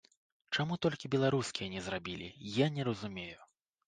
Чаму 0.55 0.77
толькі 0.85 1.11
беларускія 1.15 1.67
не 1.73 1.81
зрабілі, 1.87 2.29
я 2.63 2.71
не 2.79 2.87
разумею. 2.89 3.39